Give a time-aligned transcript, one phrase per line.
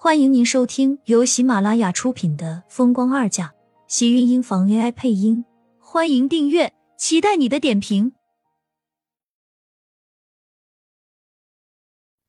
[0.00, 3.48] 欢迎您收听由喜马拉雅出品的《风光二嫁》，
[3.88, 5.44] 喜运音房 AI 配音。
[5.80, 8.12] 欢迎订阅，期待你的点评。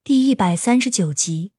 [0.04, 1.52] 第一百三十九集，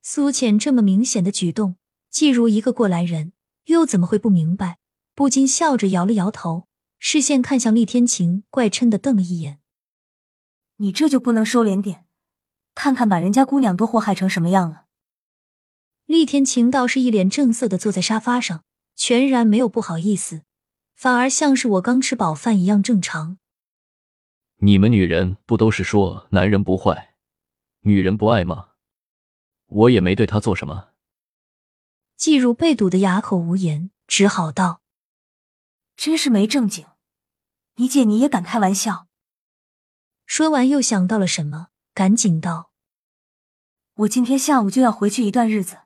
[0.00, 1.76] 苏浅这么明显的举动，
[2.08, 3.34] 季如一个过来人，
[3.66, 4.78] 又怎么会不明白？
[5.14, 6.66] 不禁笑着摇了摇头，
[6.98, 9.60] 视线看向厉天晴，怪嗔的瞪了一眼
[10.76, 12.04] ：“你这就不能收敛点？”
[12.76, 14.84] 看看把人家姑娘都祸害成什么样了！
[16.04, 18.62] 厉天晴倒是一脸正色的坐在沙发上，
[18.94, 20.42] 全然没有不好意思，
[20.94, 23.38] 反而像是我刚吃饱饭一样正常。
[24.58, 27.14] 你们女人不都是说男人不坏，
[27.80, 28.68] 女人不爱吗？
[29.68, 30.90] 我也没对他做什么。
[32.16, 34.82] 季如被堵得哑口无言，只好道
[35.96, 36.86] ：“真是没正经，
[37.76, 39.08] 你姐你也敢开玩笑？”
[40.26, 41.68] 说完又想到了什么。
[41.96, 42.72] 赶紧道
[44.04, 45.78] ：“我今天下午就要回去一段日子，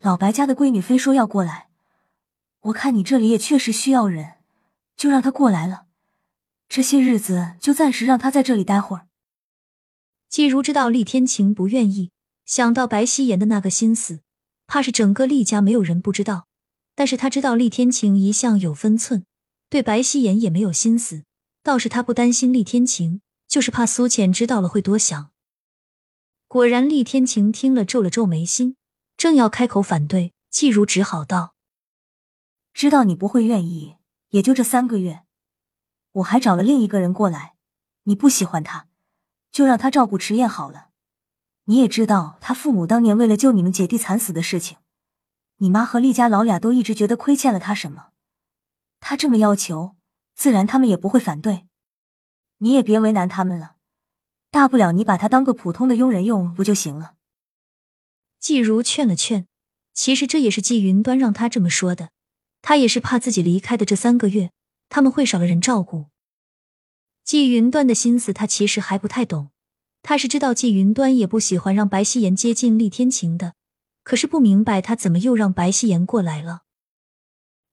[0.00, 1.70] 老白家的闺女非说要过来，
[2.60, 4.34] 我看你这里也确实需要人，
[4.98, 5.86] 就让她过来了。
[6.68, 9.08] 这些日子就暂时让她在这里待会儿。”
[10.28, 12.10] 季如知道厉天晴不愿意，
[12.44, 14.20] 想到白希言的那个心思，
[14.66, 16.48] 怕是整个厉家没有人不知道。
[16.94, 19.24] 但是他知道厉天晴一向有分寸，
[19.70, 21.24] 对白希言也没有心思，
[21.62, 23.22] 倒是他不担心厉天晴。
[23.48, 25.30] 就是怕苏浅知道了会多想。
[26.46, 28.76] 果然，厉天晴听了皱了皱眉心，
[29.16, 31.54] 正要开口反对，季如只好道
[32.72, 33.96] ：“知道你不会愿意，
[34.30, 35.24] 也就这三个月，
[36.12, 37.54] 我还找了另一个人过来。
[38.04, 38.86] 你不喜欢他，
[39.52, 40.88] 就让他照顾迟燕好了。
[41.64, 44.78] 你也知道他父母当年为了救你们姐弟惨死的事情，
[45.58, 48.08] 你妈和厉家老俩都一直觉得亏欠了他什么。
[49.00, 49.96] 他这么要求，
[50.34, 51.66] 自然他们也不会反对。”
[52.58, 53.76] 你也别为难他们了，
[54.50, 57.14] 大不了你把他当个普通的佣人用不就行了？
[58.40, 59.46] 季如劝了劝，
[59.94, 62.10] 其实这也是季云端让他这么说的，
[62.62, 64.50] 他也是怕自己离开的这三个月，
[64.88, 66.06] 他们会少了人照顾。
[67.24, 69.50] 季云端的心思他其实还不太懂，
[70.02, 73.54] 他是知道季云端也不喜欢让白希言接近厉天晴的，
[74.02, 76.62] 可是不明白他怎么又让白希言过来了。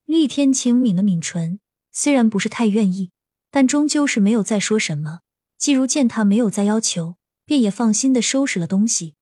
[0.05, 1.59] 厉天晴抿了抿唇，
[1.91, 3.11] 虽然不是太愿意。
[3.55, 5.21] 但终究是没有再说什么。
[5.57, 9.15] 季如见他没有再要求，便也放心的收拾了东西。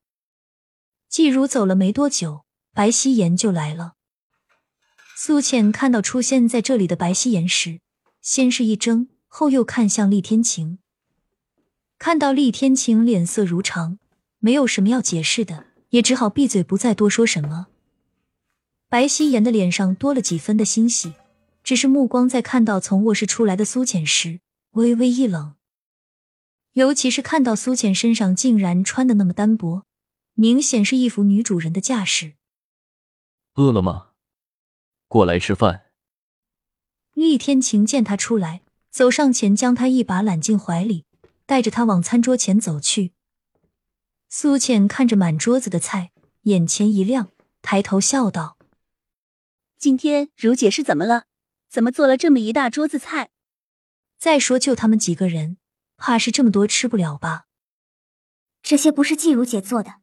[1.08, 2.44] 季如走了没多久，
[2.74, 3.94] 白希言就来了。
[5.16, 7.80] 苏浅看到出现在这里的白希言时，
[8.24, 10.80] 先是一怔，后又看向厉天晴。
[12.00, 14.00] 看到厉天晴脸色如常，
[14.40, 17.68] 没有什么要解释的，也只好闭嘴，不再多说什么。
[18.90, 21.14] 白希言的脸上多了几分的欣喜。
[21.64, 24.42] 只是目光在看到从卧室出来的苏浅时，
[24.72, 25.56] 微微一冷。
[26.74, 29.86] 尤其是看到苏浅身上竟然穿的那么单薄，
[30.34, 32.34] 明显是一副女主人的架势。
[33.56, 34.10] 饿了吗？
[35.08, 35.92] 过来吃饭。
[37.14, 41.06] 厉天晴见他出来，走上前将他一把揽进怀里，
[41.46, 43.14] 带着他往餐桌前走去。
[44.28, 46.12] 苏浅看着满桌子的菜，
[46.44, 47.30] 眼前一亮，
[47.62, 48.58] 抬头笑道
[49.78, 51.26] ：“今天如姐是怎么了？”
[51.74, 53.32] 怎么做了这么一大桌子菜？
[54.20, 55.58] 再说就他们几个人，
[55.98, 57.48] 怕是这么多吃不了吧？
[58.62, 59.96] 这些不是季如姐做的，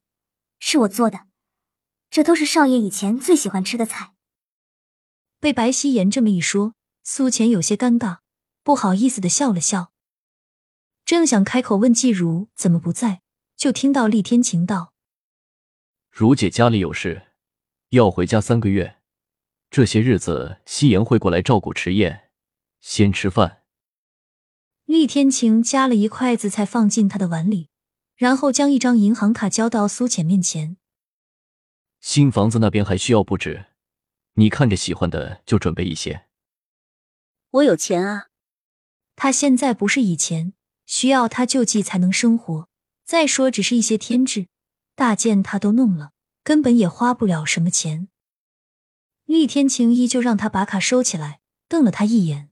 [0.58, 1.28] 是我做的。
[2.10, 4.14] 这都是少爷以前最喜欢吃的菜。
[5.38, 8.18] 被白希言这么一说，苏浅有些尴尬，
[8.64, 9.92] 不好意思的笑了笑。
[11.04, 13.22] 正想开口问季如怎么不在，
[13.56, 14.92] 就听到厉天晴道
[16.10, 17.28] ：“如姐家里有事，
[17.90, 18.96] 要回家三个月。”
[19.70, 22.30] 这些日子，夕颜会过来照顾迟燕，
[22.80, 23.62] 先吃饭。
[24.84, 27.68] 厉天晴夹了一筷子菜放进他的碗里，
[28.16, 30.76] 然后将一张银行卡交到苏浅面前。
[32.00, 33.66] 新房子那边还需要布置，
[34.34, 36.26] 你看着喜欢的就准备一些。
[37.50, 38.26] 我有钱啊！
[39.14, 40.54] 他现在不是以前
[40.84, 42.68] 需要他救济才能生活，
[43.04, 44.48] 再说只是一些添置
[44.96, 46.10] 大件，他都弄了，
[46.42, 48.08] 根本也花不了什么钱。
[49.30, 52.50] 厉天晴依旧让他把卡收起来，瞪了他一眼：“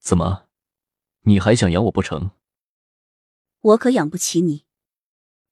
[0.00, 0.48] 怎么，
[1.24, 2.30] 你还想养我不成？
[3.60, 4.64] 我可养不起你。”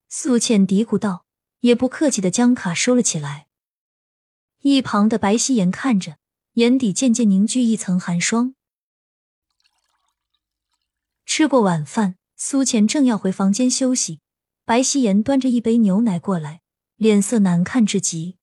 [0.09, 1.27] 苏倩嘀咕道，
[1.61, 3.49] 也不客气的将卡收了起来。
[4.63, 6.17] 一旁的白希言看着，
[6.55, 8.55] 眼底渐渐凝聚一层寒霜。
[11.27, 14.23] 吃过晚饭，苏倩正要回房间休息，
[14.65, 16.63] 白希言端着一杯牛奶过来，
[16.97, 18.38] 脸色难看至极。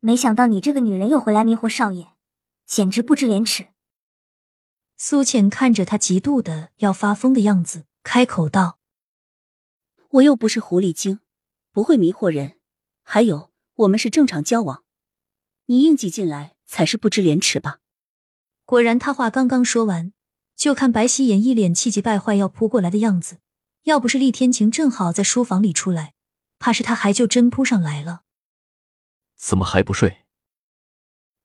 [0.00, 2.08] 没想到你这个女人又回来迷惑少爷，
[2.66, 3.68] 简直不知廉耻。
[4.96, 8.78] 苏浅看着他嫉妒的要发疯的样子，开口道
[10.12, 11.20] ：“我又不是狐狸精，
[11.70, 12.58] 不会迷惑人。
[13.02, 14.84] 还有，我们是正常交往，
[15.66, 17.80] 你硬挤进来才是不知廉耻吧？
[18.64, 20.12] 果然，他话刚刚说完，
[20.56, 23.38] 就看白希颜一脸气急败坏要扑过来的样子。
[23.84, 26.14] 要不是厉天晴正好在书房里出来，
[26.58, 28.22] 怕是他还就真扑上来了。
[29.40, 30.26] 怎么还不睡？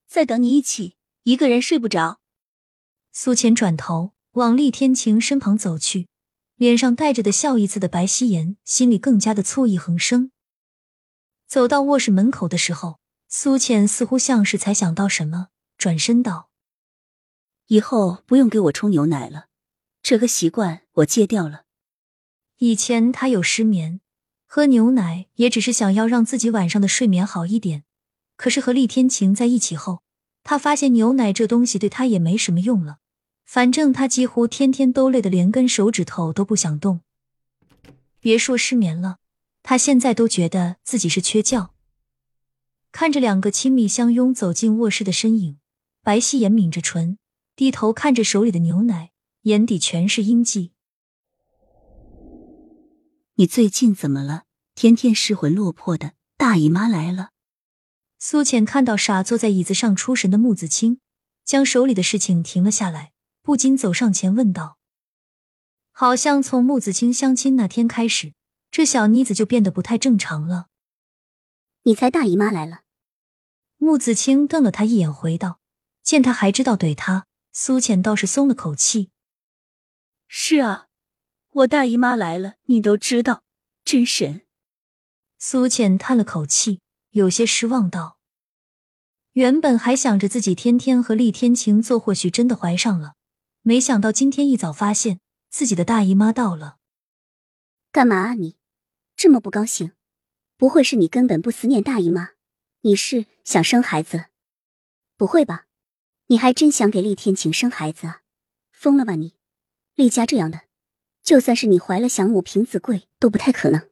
[0.05, 2.19] 再等你一起，一个人睡不着。
[3.13, 6.09] 苏浅转头往厉天晴身旁走去，
[6.55, 7.65] 脸上带着的笑意。
[7.65, 10.31] 子的白希颜心里更加的醋意横生。
[11.47, 12.99] 走到卧室门口的时候，
[13.29, 15.47] 苏浅似乎像是才想到什么，
[15.77, 16.49] 转身道
[17.67, 19.47] ：“以后不用给我冲牛奶了，
[20.03, 21.63] 这个习惯我戒掉了。
[22.57, 24.01] 以前他有失眠，
[24.55, 27.83] 喝牛奶也只是想要让自己晚上的睡眠好一点。
[28.37, 30.01] 可是和厉天晴在一起后，
[30.45, 32.99] 他发现牛奶这东西对他也没什么用了。
[33.43, 37.01] 反正他几乎天天都累得连根手指头都不想动，
[38.21, 39.17] 别说失眠了。”
[39.61, 41.71] 他现在都觉得自己是缺觉。
[42.93, 45.57] 看着两个亲密相拥走进卧室的身影，
[46.01, 47.17] 白希颜抿着唇，
[47.57, 49.11] 低头看着手里的牛奶，
[49.41, 50.71] 眼底全是阴迹。
[53.37, 54.44] 你最近怎么了？
[54.75, 56.13] 天天失魂落魄的。
[56.37, 57.31] 大姨妈来了。
[58.19, 60.99] 苏浅看到傻坐在椅子上出神的木子清，
[61.45, 64.77] 将手里的事情停了下来，不禁走上前问道
[65.91, 68.33] ：“好像从木子清相亲那天开始。”
[68.69, 70.67] 这小妮子就变得不太正常了。
[71.83, 72.81] 你猜大姨妈来了？
[73.77, 75.61] 木子清瞪了他一眼，回道
[76.03, 79.11] ：“见他还知道怼他，苏浅倒是松了口气。
[80.27, 80.87] 是啊，
[81.51, 83.43] 我大姨妈来了，你都知道，
[83.85, 84.41] 真神。”
[85.47, 86.79] 苏浅叹了口气，
[87.11, 88.17] 有些失望道
[89.33, 93.13] ：“原本还想着自己天天和厉天晴做，或许真的怀上了，
[93.61, 95.19] 没想到今天一早发现
[95.51, 96.77] 自己的大姨妈到了。
[97.91, 98.55] 干嘛啊你？”
[99.15, 99.91] 这么不高兴，
[100.57, 102.31] 不会是你根本不思念大姨妈？
[102.81, 104.25] 你是想生孩子？
[105.15, 105.67] 不会吧？
[106.25, 108.21] 你还真想给厉天晴生孩子啊？
[108.71, 109.35] 疯了吧你！
[109.93, 110.61] 厉家这样的，
[111.21, 113.87] 就算是你怀了想母凭子贵都不太可能。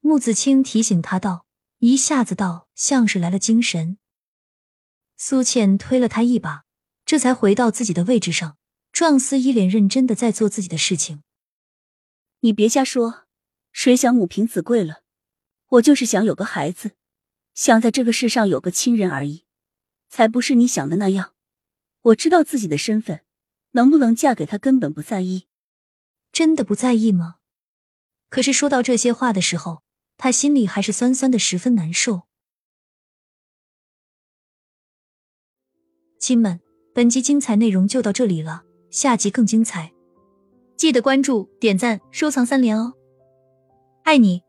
[0.00, 1.46] 穆子清提醒他道，
[1.78, 3.98] 一下子道像是来了精神。
[5.16, 6.64] 苏倩推了他一把，
[7.04, 8.56] 这才回到自己的位置上，
[8.92, 11.22] 状似一脸认真的在做自己的事情。
[12.40, 13.24] 你别瞎说。
[13.70, 15.02] 谁想母凭子贵了？
[15.68, 16.96] 我就是想有个孩子，
[17.54, 19.44] 想在这个世上有个亲人而已，
[20.08, 21.34] 才不是你想的那样。
[22.00, 23.24] 我知道自己的身份，
[23.72, 25.46] 能不能嫁给他根本不在意。
[26.32, 27.36] 真的不在意吗？
[28.28, 29.84] 可是说到这些话的时候，
[30.18, 32.22] 他心里还是酸酸的，十分难受。
[36.18, 36.60] 亲们，
[36.92, 39.92] 本集精彩内容就到这里了，下集更精彩，
[40.76, 42.92] 记得关注、点赞、收藏三连哦！
[44.02, 44.47] 爱你。